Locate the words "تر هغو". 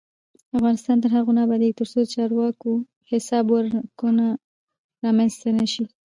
1.03-1.31